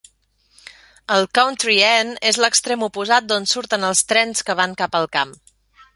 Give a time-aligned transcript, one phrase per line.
[1.15, 5.41] El "country end" és l'extrem oposat, d'on surten els trens que van cap al camp.